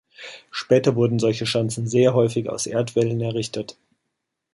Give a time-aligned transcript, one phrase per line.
[0.49, 3.77] Später wurden solche Schanzen sehr häufig aus Erdwällen errichtet.